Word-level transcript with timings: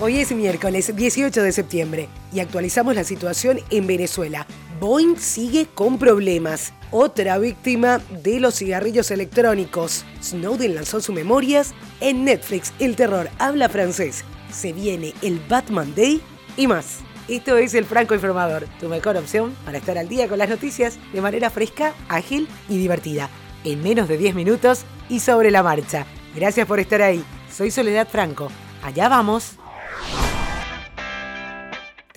Hoy 0.00 0.18
es 0.18 0.30
miércoles 0.30 0.94
18 0.94 1.42
de 1.42 1.50
septiembre 1.50 2.08
y 2.32 2.38
actualizamos 2.38 2.94
la 2.94 3.02
situación 3.02 3.58
en 3.70 3.88
Venezuela. 3.88 4.46
Boeing 4.78 5.16
sigue 5.16 5.66
con 5.66 5.98
problemas. 5.98 6.72
Otra 6.92 7.36
víctima 7.38 8.00
de 8.22 8.38
los 8.38 8.54
cigarrillos 8.54 9.10
electrónicos. 9.10 10.04
Snowden 10.22 10.76
lanzó 10.76 11.00
sus 11.00 11.16
memorias. 11.16 11.74
En 12.00 12.24
Netflix, 12.24 12.72
el 12.78 12.94
terror 12.94 13.28
habla 13.40 13.68
francés. 13.68 14.22
Se 14.52 14.72
viene 14.72 15.14
el 15.20 15.40
Batman 15.48 15.92
Day 15.96 16.20
y 16.56 16.68
más. 16.68 16.98
Esto 17.26 17.56
es 17.56 17.74
el 17.74 17.84
Franco 17.84 18.14
Informador, 18.14 18.68
tu 18.78 18.88
mejor 18.88 19.16
opción 19.16 19.52
para 19.64 19.78
estar 19.78 19.98
al 19.98 20.08
día 20.08 20.28
con 20.28 20.38
las 20.38 20.48
noticias 20.48 20.96
de 21.12 21.20
manera 21.20 21.50
fresca, 21.50 21.92
ágil 22.08 22.46
y 22.68 22.78
divertida. 22.78 23.30
En 23.64 23.82
menos 23.82 24.06
de 24.06 24.16
10 24.16 24.36
minutos 24.36 24.84
y 25.08 25.18
sobre 25.18 25.50
la 25.50 25.64
marcha. 25.64 26.06
Gracias 26.36 26.68
por 26.68 26.78
estar 26.78 27.02
ahí. 27.02 27.24
Soy 27.52 27.72
Soledad 27.72 28.06
Franco. 28.08 28.48
Allá 28.84 29.08
vamos. 29.08 29.58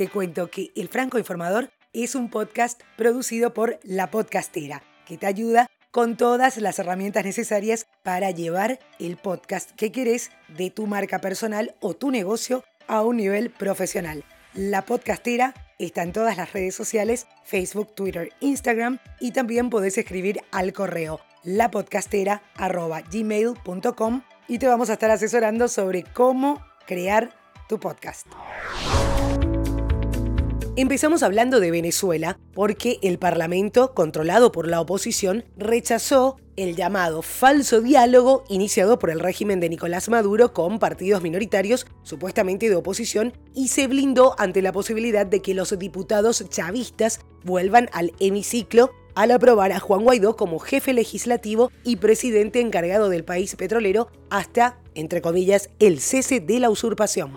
Te 0.01 0.09
cuento 0.09 0.49
que 0.49 0.71
El 0.75 0.89
Franco 0.89 1.19
Informador 1.19 1.69
es 1.93 2.15
un 2.15 2.31
podcast 2.31 2.81
producido 2.97 3.53
por 3.53 3.79
La 3.83 4.09
Podcastera, 4.09 4.81
que 5.05 5.15
te 5.15 5.27
ayuda 5.27 5.69
con 5.91 6.17
todas 6.17 6.57
las 6.57 6.79
herramientas 6.79 7.23
necesarias 7.23 7.85
para 8.01 8.31
llevar 8.31 8.79
el 8.97 9.17
podcast 9.17 9.69
que 9.69 9.91
querés 9.91 10.31
de 10.57 10.71
tu 10.71 10.87
marca 10.87 11.21
personal 11.21 11.75
o 11.81 11.93
tu 11.93 12.09
negocio 12.09 12.63
a 12.87 13.03
un 13.03 13.17
nivel 13.17 13.51
profesional. 13.51 14.23
La 14.55 14.87
Podcastera 14.87 15.53
está 15.77 16.01
en 16.01 16.13
todas 16.13 16.35
las 16.35 16.51
redes 16.51 16.73
sociales, 16.73 17.27
Facebook, 17.43 17.93
Twitter, 17.93 18.33
Instagram 18.39 18.97
y 19.19 19.33
también 19.33 19.69
podés 19.69 19.99
escribir 19.99 20.41
al 20.49 20.73
correo 20.73 21.19
lapodcastera.gmail.com 21.43 24.21
y 24.47 24.57
te 24.57 24.67
vamos 24.67 24.89
a 24.89 24.93
estar 24.93 25.11
asesorando 25.11 25.67
sobre 25.67 26.01
cómo 26.01 26.59
crear 26.87 27.29
tu 27.69 27.79
podcast. 27.79 28.25
Empezamos 30.77 31.21
hablando 31.21 31.59
de 31.59 31.69
Venezuela 31.69 32.39
porque 32.53 32.97
el 33.01 33.19
Parlamento, 33.19 33.93
controlado 33.93 34.53
por 34.53 34.69
la 34.69 34.79
oposición, 34.79 35.43
rechazó 35.57 36.37
el 36.55 36.77
llamado 36.77 37.21
falso 37.21 37.81
diálogo 37.81 38.45
iniciado 38.47 38.97
por 38.97 39.09
el 39.09 39.19
régimen 39.19 39.59
de 39.59 39.67
Nicolás 39.67 40.07
Maduro 40.07 40.53
con 40.53 40.79
partidos 40.79 41.21
minoritarios 41.23 41.87
supuestamente 42.03 42.69
de 42.69 42.75
oposición 42.77 43.33
y 43.53 43.67
se 43.67 43.87
blindó 43.87 44.33
ante 44.39 44.61
la 44.61 44.71
posibilidad 44.71 45.25
de 45.25 45.41
que 45.41 45.53
los 45.53 45.77
diputados 45.77 46.47
chavistas 46.47 47.19
vuelvan 47.43 47.89
al 47.91 48.13
hemiciclo 48.21 48.91
al 49.13 49.31
aprobar 49.31 49.73
a 49.73 49.81
Juan 49.81 50.03
Guaidó 50.03 50.37
como 50.37 50.59
jefe 50.59 50.93
legislativo 50.93 51.69
y 51.83 51.97
presidente 51.97 52.61
encargado 52.61 53.09
del 53.09 53.25
país 53.25 53.57
petrolero 53.57 54.07
hasta, 54.29 54.79
entre 54.95 55.21
comillas, 55.21 55.69
el 55.79 55.99
cese 55.99 56.39
de 56.39 56.59
la 56.59 56.69
usurpación. 56.69 57.33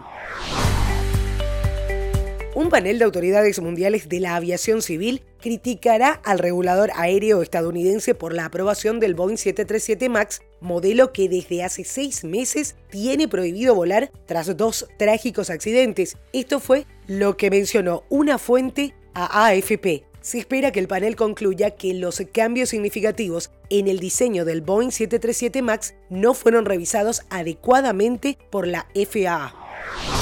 Un 2.56 2.68
panel 2.68 3.00
de 3.00 3.04
autoridades 3.04 3.60
mundiales 3.60 4.08
de 4.08 4.20
la 4.20 4.36
aviación 4.36 4.80
civil 4.80 5.22
criticará 5.40 6.12
al 6.24 6.38
regulador 6.38 6.92
aéreo 6.94 7.42
estadounidense 7.42 8.14
por 8.14 8.32
la 8.32 8.44
aprobación 8.44 9.00
del 9.00 9.16
Boeing 9.16 9.36
737 9.36 10.08
MAX, 10.08 10.40
modelo 10.60 11.12
que 11.12 11.28
desde 11.28 11.64
hace 11.64 11.82
seis 11.82 12.22
meses 12.22 12.76
tiene 12.90 13.26
prohibido 13.26 13.74
volar 13.74 14.12
tras 14.26 14.56
dos 14.56 14.86
trágicos 14.98 15.50
accidentes. 15.50 16.16
Esto 16.32 16.60
fue 16.60 16.86
lo 17.08 17.36
que 17.36 17.50
mencionó 17.50 18.04
una 18.08 18.38
fuente 18.38 18.94
a 19.14 19.46
AFP. 19.46 20.04
Se 20.20 20.38
espera 20.38 20.70
que 20.70 20.78
el 20.78 20.86
panel 20.86 21.16
concluya 21.16 21.72
que 21.72 21.92
los 21.92 22.22
cambios 22.32 22.68
significativos 22.68 23.50
en 23.68 23.88
el 23.88 23.98
diseño 23.98 24.44
del 24.44 24.60
Boeing 24.60 24.92
737 24.92 25.60
MAX 25.60 25.94
no 26.08 26.34
fueron 26.34 26.66
revisados 26.66 27.22
adecuadamente 27.30 28.38
por 28.50 28.68
la 28.68 28.86
FAA. 28.94 30.13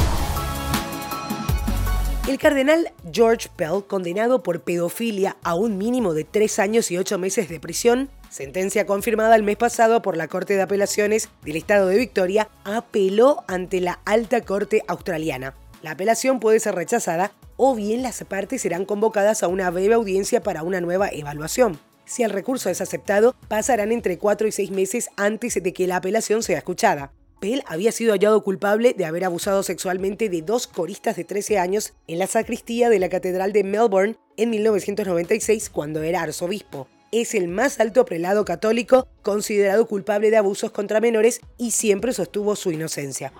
El 2.28 2.38
cardenal 2.38 2.92
George 3.12 3.48
Pell, 3.56 3.82
condenado 3.84 4.44
por 4.44 4.60
pedofilia 4.60 5.36
a 5.42 5.56
un 5.56 5.76
mínimo 5.76 6.14
de 6.14 6.22
tres 6.22 6.60
años 6.60 6.88
y 6.92 6.96
ocho 6.96 7.18
meses 7.18 7.48
de 7.48 7.58
prisión, 7.58 8.10
sentencia 8.30 8.86
confirmada 8.86 9.34
el 9.34 9.42
mes 9.42 9.56
pasado 9.56 10.02
por 10.02 10.16
la 10.16 10.28
Corte 10.28 10.54
de 10.54 10.62
Apelaciones 10.62 11.30
del 11.44 11.56
Estado 11.56 11.88
de 11.88 11.98
Victoria, 11.98 12.48
apeló 12.62 13.42
ante 13.48 13.80
la 13.80 13.98
Alta 14.04 14.40
Corte 14.42 14.84
Australiana. 14.86 15.56
La 15.82 15.90
apelación 15.90 16.38
puede 16.38 16.60
ser 16.60 16.76
rechazada 16.76 17.32
o 17.56 17.74
bien 17.74 18.04
las 18.04 18.22
partes 18.22 18.62
serán 18.62 18.84
convocadas 18.84 19.42
a 19.42 19.48
una 19.48 19.68
breve 19.70 19.94
audiencia 19.94 20.44
para 20.44 20.62
una 20.62 20.80
nueva 20.80 21.08
evaluación. 21.08 21.80
Si 22.04 22.22
el 22.22 22.30
recurso 22.30 22.70
es 22.70 22.80
aceptado, 22.80 23.34
pasarán 23.48 23.90
entre 23.90 24.18
cuatro 24.18 24.46
y 24.46 24.52
seis 24.52 24.70
meses 24.70 25.08
antes 25.16 25.60
de 25.60 25.72
que 25.72 25.88
la 25.88 25.96
apelación 25.96 26.44
sea 26.44 26.58
escuchada. 26.58 27.10
Pell 27.42 27.64
había 27.66 27.90
sido 27.90 28.12
hallado 28.12 28.44
culpable 28.44 28.94
de 28.96 29.04
haber 29.04 29.24
abusado 29.24 29.64
sexualmente 29.64 30.28
de 30.28 30.42
dos 30.42 30.68
coristas 30.68 31.16
de 31.16 31.24
13 31.24 31.58
años 31.58 31.92
en 32.06 32.20
la 32.20 32.28
sacristía 32.28 32.88
de 32.88 33.00
la 33.00 33.08
Catedral 33.08 33.52
de 33.52 33.64
Melbourne 33.64 34.16
en 34.36 34.50
1996 34.50 35.68
cuando 35.68 36.04
era 36.04 36.22
arzobispo. 36.22 36.86
Es 37.10 37.34
el 37.34 37.48
más 37.48 37.80
alto 37.80 38.04
prelado 38.04 38.44
católico 38.44 39.08
considerado 39.22 39.88
culpable 39.88 40.30
de 40.30 40.36
abusos 40.36 40.70
contra 40.70 41.00
menores 41.00 41.40
y 41.58 41.72
siempre 41.72 42.12
sostuvo 42.12 42.54
su 42.54 42.70
inocencia. 42.70 43.32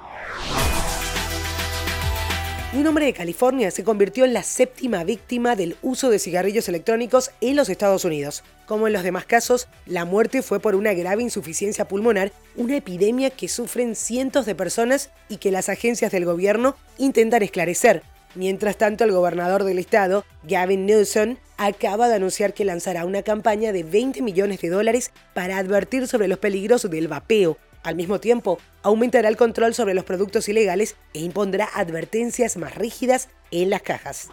Un 2.75 2.87
hombre 2.87 3.05
de 3.05 3.13
California 3.13 3.71
se 3.71 3.85
convirtió 3.85 4.25
en 4.25 4.33
la 4.33 4.43
séptima 4.43 5.05
víctima 5.05 5.57
del 5.57 5.77
uso 5.83 6.09
de 6.09 6.19
cigarrillos 6.19 6.71
electrónicos 6.71 7.31
en 7.43 7.55
los 7.55 7.69
Estados 7.69 8.07
Unidos. 8.07 8.45
Como 8.65 8.87
en 8.87 8.95
los 8.95 9.03
demás 9.03 9.27
casos, 9.27 9.69
la 9.85 10.07
muerte 10.07 10.41
fue 10.41 10.59
por 10.59 10.75
una 10.75 10.95
grave 10.95 11.23
insuficiencia 11.23 11.87
pulmonar, 11.87 12.33
una 12.57 12.79
epidemia 12.79 13.29
que 13.29 13.49
sufren 13.49 13.95
cientos 13.95 14.47
de 14.47 14.55
personas 14.55 15.11
y 15.29 15.37
que 15.37 15.51
las 15.51 15.69
agencias 15.69 16.13
del 16.13 16.25
gobierno 16.25 16.75
intentan 16.97 17.43
esclarecer. 17.43 18.05
Mientras 18.35 18.79
tanto, 18.79 19.05
el 19.05 19.13
gobernador 19.13 19.65
del 19.65 19.79
estado, 19.79 20.25
Gavin 20.43 20.87
Newsom, 20.87 21.37
acaba 21.59 22.09
de 22.09 22.15
anunciar 22.15 22.55
que 22.55 22.65
lanzará 22.65 23.05
una 23.05 23.23
campaña 23.23 23.73
de 23.73 23.83
20 23.83 24.23
millones 24.23 24.63
de 24.63 24.71
dólares 24.71 25.11
para 25.35 25.59
advertir 25.59 26.09
sobre 26.09 26.27
los 26.27 26.39
peligros 26.39 26.89
del 26.89 27.09
vapeo, 27.09 27.59
al 27.83 27.97
mismo 27.97 28.21
tiempo, 28.21 28.59
aumentará 28.83 29.29
el 29.29 29.37
control 29.37 29.75
sobre 29.75 29.95
los 29.95 30.05
productos 30.05 30.49
ilegales 30.49 30.97
e 31.15 31.21
impondrá 31.21 31.69
advertencias 31.75 32.57
más 32.57 32.75
rígidas 32.75 33.29
en 33.51 33.71
las 33.71 33.83
cajas. 33.83 34.29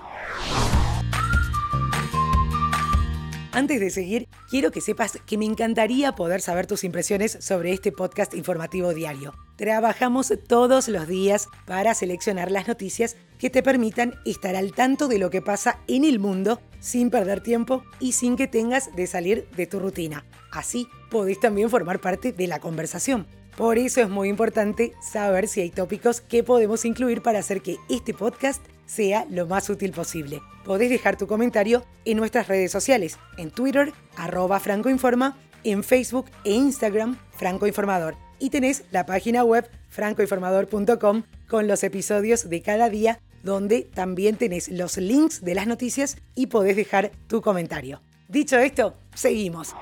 Antes 3.51 3.79
de 3.79 3.89
seguir, 3.89 4.27
quiero 4.49 4.71
que 4.71 4.79
sepas 4.79 5.17
que 5.25 5.37
me 5.37 5.45
encantaría 5.45 6.13
poder 6.13 6.39
saber 6.39 6.67
tus 6.67 6.83
impresiones 6.83 7.37
sobre 7.41 7.73
este 7.73 7.91
podcast 7.91 8.35
informativo 8.35 8.93
diario. 8.93 9.33
Trabajamos 9.55 10.31
todos 10.47 10.87
los 10.87 11.07
días 11.07 11.47
para 11.65 11.95
seleccionar 11.95 12.51
las 12.51 12.67
noticias 12.67 13.17
que 13.39 13.49
te 13.49 13.63
permitan 13.63 14.15
estar 14.23 14.55
al 14.55 14.71
tanto 14.71 15.07
de 15.07 15.17
lo 15.17 15.31
que 15.31 15.41
pasa 15.41 15.79
en 15.87 16.05
el 16.05 16.19
mundo 16.19 16.61
sin 16.79 17.09
perder 17.09 17.41
tiempo 17.41 17.83
y 17.99 18.11
sin 18.11 18.37
que 18.37 18.47
tengas 18.47 18.95
de 18.95 19.07
salir 19.07 19.47
de 19.57 19.65
tu 19.65 19.79
rutina. 19.79 20.25
Así 20.51 20.87
podés 21.09 21.39
también 21.39 21.69
formar 21.69 21.99
parte 21.99 22.31
de 22.31 22.47
la 22.47 22.59
conversación. 22.59 23.27
Por 23.59 23.77
eso 23.77 23.99
es 23.99 24.07
muy 24.07 24.29
importante 24.29 24.93
saber 25.01 25.49
si 25.49 25.59
hay 25.59 25.69
tópicos 25.69 26.21
que 26.21 26.45
podemos 26.45 26.85
incluir 26.85 27.21
para 27.21 27.39
hacer 27.39 27.61
que 27.61 27.75
este 27.89 28.13
podcast 28.13 28.65
sea 28.85 29.25
lo 29.29 29.47
más 29.47 29.69
útil 29.69 29.91
posible. 29.91 30.39
Podés 30.63 30.89
dejar 30.89 31.17
tu 31.17 31.27
comentario 31.27 31.83
en 32.05 32.15
nuestras 32.15 32.47
redes 32.47 32.71
sociales, 32.71 33.19
en 33.37 33.51
Twitter, 33.51 33.91
arroba 34.15 34.61
francoinforma, 34.61 35.37
en 35.65 35.83
Facebook 35.83 36.27
e 36.45 36.53
Instagram, 36.53 37.17
francoinformador. 37.33 38.15
Y 38.39 38.49
tenés 38.49 38.85
la 38.91 39.05
página 39.05 39.43
web 39.43 39.69
francoinformador.com 39.89 41.23
con 41.49 41.67
los 41.67 41.83
episodios 41.83 42.49
de 42.49 42.61
cada 42.61 42.89
día, 42.89 43.19
donde 43.43 43.81
también 43.81 44.37
tenés 44.37 44.69
los 44.69 44.95
links 44.95 45.41
de 45.43 45.55
las 45.55 45.67
noticias 45.67 46.15
y 46.33 46.47
podés 46.47 46.77
dejar 46.77 47.11
tu 47.27 47.41
comentario. 47.41 48.01
Dicho 48.29 48.57
esto, 48.57 48.95
seguimos. 49.13 49.75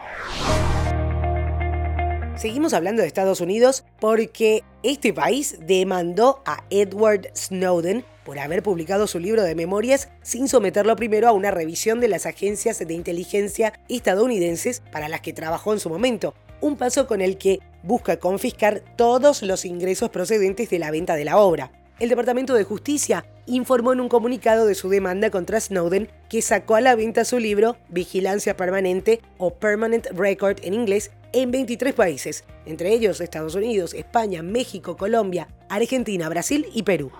Seguimos 2.37 2.73
hablando 2.73 3.01
de 3.01 3.07
Estados 3.07 3.41
Unidos 3.41 3.83
porque 3.99 4.63
este 4.83 5.11
país 5.11 5.57
demandó 5.65 6.43
a 6.45 6.63
Edward 6.69 7.31
Snowden 7.35 8.05
por 8.23 8.37
haber 8.37 8.61
publicado 8.61 9.07
su 9.07 9.17
libro 9.17 9.41
de 9.41 9.55
memorias 9.55 10.09
sin 10.21 10.47
someterlo 10.47 10.95
primero 10.95 11.27
a 11.27 11.31
una 11.31 11.49
revisión 11.49 11.99
de 11.99 12.09
las 12.09 12.27
agencias 12.27 12.77
de 12.77 12.93
inteligencia 12.93 13.73
estadounidenses 13.89 14.83
para 14.91 15.09
las 15.09 15.21
que 15.21 15.33
trabajó 15.33 15.73
en 15.73 15.79
su 15.79 15.89
momento, 15.89 16.35
un 16.61 16.77
paso 16.77 17.07
con 17.07 17.21
el 17.21 17.39
que 17.39 17.57
busca 17.81 18.17
confiscar 18.17 18.83
todos 18.95 19.41
los 19.41 19.65
ingresos 19.65 20.11
procedentes 20.11 20.69
de 20.69 20.77
la 20.77 20.91
venta 20.91 21.15
de 21.15 21.25
la 21.25 21.39
obra. 21.39 21.71
El 21.99 22.09
Departamento 22.09 22.53
de 22.53 22.63
Justicia 22.63 23.25
informó 23.47 23.93
en 23.93 24.01
un 24.01 24.09
comunicado 24.09 24.67
de 24.67 24.75
su 24.75 24.89
demanda 24.89 25.31
contra 25.31 25.59
Snowden 25.59 26.07
que 26.29 26.43
sacó 26.43 26.75
a 26.75 26.81
la 26.81 26.93
venta 26.93 27.25
su 27.25 27.39
libro 27.39 27.77
Vigilancia 27.89 28.55
Permanente 28.55 29.21
o 29.39 29.55
Permanent 29.55 30.05
Record 30.11 30.59
en 30.61 30.75
inglés 30.75 31.09
en 31.41 31.51
23 31.51 31.93
países, 31.93 32.43
entre 32.65 32.91
ellos 32.93 33.21
Estados 33.21 33.53
Unidos, 33.53 33.93
España, 33.93 34.41
México, 34.41 34.97
Colombia, 34.97 35.47
Argentina, 35.69 36.29
Brasil 36.29 36.65
y 36.73 36.83
Perú. 36.83 37.11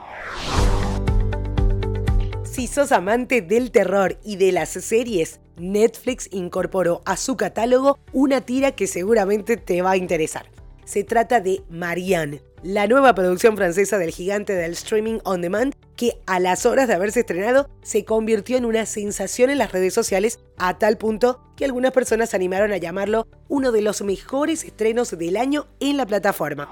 Si 2.44 2.66
sos 2.66 2.92
amante 2.92 3.42
del 3.42 3.70
terror 3.70 4.18
y 4.24 4.38
de 4.38 4.52
las 4.52 4.70
series, 4.70 5.40
Netflix 5.58 6.30
incorporó 6.32 7.04
a 7.06 7.16
su 7.16 7.38
catálogo 7.38 8.00
una 8.12 8.42
tira 8.42 8.72
que 8.72 8.88
seguramente 8.88 9.58
te 9.58 9.84
va 9.84 9.92
a 9.92 9.98
interesar. 9.98 10.48
Se 10.84 11.04
trata 11.04 11.40
de 11.40 11.62
Marianne, 11.70 12.42
la 12.64 12.88
nueva 12.88 13.14
producción 13.14 13.56
francesa 13.56 14.00
del 14.00 14.12
gigante 14.12 14.54
del 14.54 14.72
streaming 14.72 15.20
on 15.26 15.42
demand 15.42 15.76
que 15.98 16.22
a 16.28 16.40
las 16.40 16.66
horas 16.66 16.88
de 16.88 16.94
haberse 16.94 17.22
estrenado 17.22 17.70
se 17.82 18.06
convirtió 18.06 18.56
en 18.56 18.64
una 18.64 18.86
sensación 18.86 19.50
en 19.50 19.58
las 19.58 19.74
redes 19.74 19.94
sociales 19.94 20.40
a 20.58 20.78
tal 20.78 20.98
punto 20.98 21.42
que 21.58 21.66
algunas 21.66 21.92
personas 21.92 22.34
animaron 22.34 22.72
a 22.72 22.78
llamarlo 22.78 23.28
uno 23.50 23.74
de 23.74 23.82
los 23.82 24.02
mejores 24.04 24.64
estrenos 24.64 25.18
del 25.18 25.36
año 25.36 25.68
en 25.82 25.98
la 25.98 26.06
plataforma. 26.06 26.70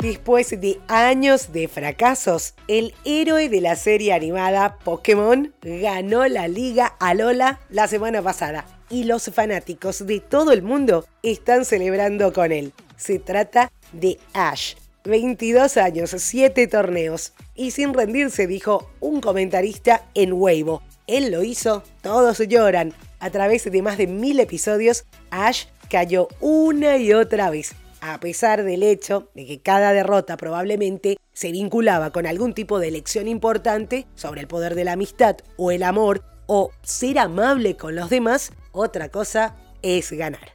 Después 0.00 0.58
de 0.58 0.80
años 0.88 1.52
de 1.52 1.68
fracasos, 1.68 2.54
el 2.68 2.94
héroe 3.04 3.50
de 3.50 3.60
la 3.60 3.76
serie 3.76 4.14
animada 4.14 4.78
Pokémon 4.82 5.52
ganó 5.60 6.26
la 6.26 6.48
Liga 6.48 6.86
Alola 7.00 7.60
la 7.68 7.86
semana 7.86 8.22
pasada 8.22 8.64
y 8.88 9.04
los 9.04 9.30
fanáticos 9.30 10.06
de 10.06 10.20
todo 10.20 10.52
el 10.52 10.62
mundo 10.62 11.04
están 11.22 11.66
celebrando 11.66 12.32
con 12.32 12.50
él. 12.50 12.72
Se 12.96 13.18
trata 13.18 13.70
de 13.92 14.18
Ash. 14.32 14.74
22 15.04 15.76
años, 15.76 16.14
7 16.16 16.66
torneos. 16.66 17.32
Y 17.54 17.70
sin 17.70 17.94
rendirse, 17.94 18.46
dijo 18.46 18.90
un 19.00 19.20
comentarista 19.20 20.06
en 20.14 20.32
Weibo. 20.32 20.82
Él 21.06 21.30
lo 21.30 21.42
hizo, 21.42 21.82
todos 22.02 22.38
lloran. 22.38 22.94
A 23.18 23.30
través 23.30 23.70
de 23.70 23.82
más 23.82 23.98
de 23.98 24.06
mil 24.06 24.40
episodios, 24.40 25.04
Ash 25.30 25.66
cayó 25.88 26.28
una 26.40 26.96
y 26.96 27.12
otra 27.12 27.50
vez 27.50 27.74
a 28.00 28.18
pesar 28.18 28.64
del 28.64 28.82
hecho 28.82 29.28
de 29.34 29.46
que 29.46 29.60
cada 29.60 29.92
derrota 29.92 30.36
probablemente 30.36 31.18
se 31.32 31.52
vinculaba 31.52 32.10
con 32.10 32.26
algún 32.26 32.54
tipo 32.54 32.78
de 32.78 32.90
lección 32.90 33.28
importante 33.28 34.06
sobre 34.14 34.40
el 34.40 34.48
poder 34.48 34.74
de 34.74 34.84
la 34.84 34.92
amistad 34.92 35.36
o 35.56 35.70
el 35.70 35.82
amor 35.82 36.24
o 36.46 36.70
ser 36.82 37.18
amable 37.18 37.76
con 37.76 37.94
los 37.94 38.10
demás, 38.10 38.52
otra 38.72 39.08
cosa 39.10 39.56
es 39.82 40.10
ganar. 40.12 40.52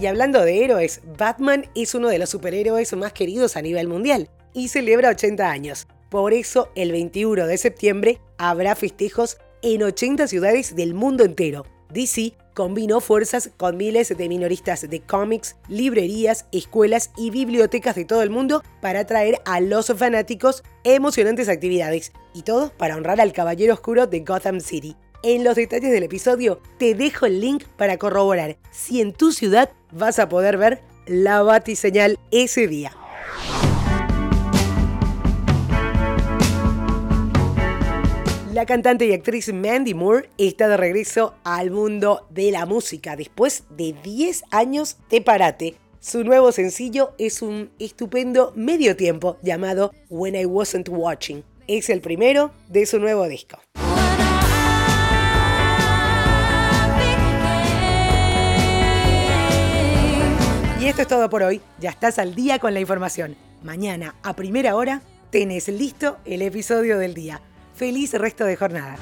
Y 0.00 0.06
hablando 0.06 0.42
de 0.42 0.64
héroes, 0.64 1.00
Batman 1.18 1.66
es 1.74 1.94
uno 1.94 2.08
de 2.08 2.18
los 2.18 2.30
superhéroes 2.30 2.92
más 2.96 3.12
queridos 3.12 3.56
a 3.56 3.62
nivel 3.62 3.88
mundial 3.88 4.28
y 4.52 4.68
celebra 4.68 5.10
80 5.10 5.50
años. 5.50 5.88
Por 6.08 6.32
eso, 6.32 6.70
el 6.76 6.92
21 6.92 7.48
de 7.48 7.58
septiembre 7.58 8.20
habrá 8.38 8.76
festejos 8.76 9.38
en 9.60 9.82
80 9.82 10.28
ciudades 10.28 10.76
del 10.76 10.94
mundo 10.94 11.24
entero. 11.24 11.66
DC 11.92 12.34
combinó 12.54 13.00
fuerzas 13.00 13.50
con 13.56 13.76
miles 13.76 14.16
de 14.16 14.28
minoristas 14.28 14.88
de 14.88 15.00
cómics, 15.00 15.56
librerías, 15.68 16.46
escuelas 16.52 17.10
y 17.16 17.30
bibliotecas 17.30 17.96
de 17.96 18.04
todo 18.04 18.22
el 18.22 18.30
mundo 18.30 18.62
para 18.80 19.04
traer 19.04 19.40
a 19.46 19.60
los 19.60 19.88
fanáticos 19.96 20.62
emocionantes 20.84 21.48
actividades. 21.48 22.12
Y 22.34 22.42
todo 22.42 22.72
para 22.76 22.94
honrar 22.94 23.20
al 23.20 23.32
Caballero 23.32 23.74
Oscuro 23.74 24.06
de 24.06 24.20
Gotham 24.20 24.60
City. 24.60 24.96
En 25.24 25.42
los 25.42 25.56
detalles 25.56 25.90
del 25.90 26.04
episodio 26.04 26.60
te 26.78 26.94
dejo 26.94 27.26
el 27.26 27.40
link 27.40 27.64
para 27.76 27.96
corroborar 27.96 28.56
si 28.70 29.00
en 29.00 29.12
tu 29.12 29.32
ciudad 29.32 29.68
vas 29.90 30.20
a 30.20 30.28
poder 30.28 30.56
ver 30.56 30.80
la 31.06 31.42
batiseñal 31.42 32.20
ese 32.30 32.68
día. 32.68 32.92
La 38.52 38.64
cantante 38.64 39.06
y 39.06 39.12
actriz 39.12 39.52
Mandy 39.52 39.94
Moore 39.94 40.30
está 40.38 40.68
de 40.68 40.76
regreso 40.76 41.34
al 41.42 41.72
mundo 41.72 42.28
de 42.30 42.52
la 42.52 42.64
música 42.64 43.16
después 43.16 43.64
de 43.70 43.96
10 44.00 44.44
años 44.52 44.98
de 45.10 45.20
parate. 45.20 45.74
Su 45.98 46.22
nuevo 46.22 46.52
sencillo 46.52 47.14
es 47.18 47.42
un 47.42 47.70
estupendo 47.80 48.52
medio 48.54 48.94
tiempo 48.94 49.36
llamado 49.42 49.92
When 50.10 50.36
I 50.36 50.44
Wasn't 50.46 50.88
Watching. 50.88 51.42
Es 51.66 51.90
el 51.90 52.00
primero 52.00 52.52
de 52.68 52.86
su 52.86 53.00
nuevo 53.00 53.26
disco. 53.26 53.58
Y 60.88 60.90
esto 60.90 61.02
es 61.02 61.08
todo 61.08 61.28
por 61.28 61.42
hoy. 61.42 61.60
Ya 61.78 61.90
estás 61.90 62.18
al 62.18 62.34
día 62.34 62.58
con 62.58 62.72
la 62.72 62.80
información. 62.80 63.36
Mañana, 63.62 64.14
a 64.22 64.34
primera 64.34 64.74
hora, 64.74 65.02
tenés 65.28 65.68
listo 65.68 66.16
el 66.24 66.40
episodio 66.40 66.96
del 66.96 67.12
día. 67.12 67.42
Feliz 67.74 68.14
resto 68.14 68.46
de 68.46 68.56
jornada. 68.56 68.96